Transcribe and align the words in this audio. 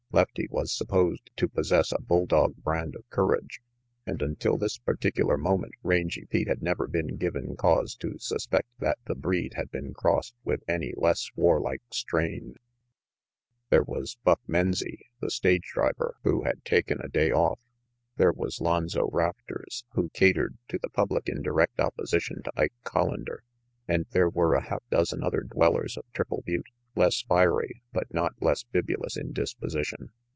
Lefty 0.13 0.45
was 0.51 0.73
supposed 0.73 1.29
to 1.37 1.47
possess 1.47 1.93
a 1.93 1.97
bull 2.01 2.25
dog 2.25 2.57
brand 2.57 2.95
of 2.97 3.09
courage, 3.09 3.61
and 4.05 4.21
until 4.21 4.57
this 4.57 4.77
particular 4.77 5.37
moment 5.37 5.71
Rangy 5.83 6.25
Pete 6.25 6.49
had 6.49 6.61
never 6.61 6.85
been 6.89 7.15
given 7.15 7.55
cause 7.55 7.95
to 8.01 8.19
suspect 8.19 8.67
that 8.79 8.97
the 9.05 9.15
breed 9.15 9.53
had 9.53 9.71
been 9.71 9.93
crossed 9.93 10.35
with 10.43 10.63
any 10.67 10.91
less 10.97 11.31
warlike 11.37 11.79
strain. 11.91 12.39
20 12.57 12.57
RANGY 12.57 12.57
PETE 12.57 12.61
There 13.69 13.83
was 13.83 14.17
Buck 14.25 14.41
Menzie, 14.49 15.05
the 15.21 15.31
stage 15.31 15.71
driver 15.73 16.17
who 16.25 16.43
taken 16.65 16.99
a 17.01 17.07
day 17.07 17.31
off; 17.31 17.61
there 18.17 18.33
was 18.33 18.59
Lonzo 18.59 19.09
Rafters, 19.13 19.85
who 19.93 20.09
catered 20.09 20.57
to 20.67 20.77
the 20.77 20.89
public 20.89 21.29
in 21.29 21.41
direct 21.41 21.79
opposition 21.79 22.43
to 22.43 22.51
Ike 22.57 22.73
Collander; 22.83 23.43
and 23.87 24.05
there 24.11 24.29
were 24.29 24.55
a 24.55 24.61
half 24.65 24.83
dozen 24.89 25.23
other 25.23 25.41
dwellers 25.43 25.95
of 25.95 26.03
Triple 26.11 26.43
Butte, 26.45 26.67
less 26.93 27.21
fiery 27.21 27.81
but 27.93 28.13
not 28.13 28.33
less 28.41 28.63
bibulous 28.65 29.15
in 29.15 29.31
disposition. 29.31 30.09